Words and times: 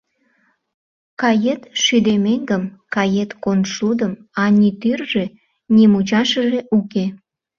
Кает 1.21 1.61
шӱдӧ 1.83 2.13
меҥгым, 2.25 2.63
кает 2.95 3.31
коншудым, 3.43 4.13
а 4.41 4.43
ни 4.57 4.69
тӱржӧ, 4.81 5.25
ни 5.75 5.83
мучашыже 5.91 6.59
уке! 6.77 7.05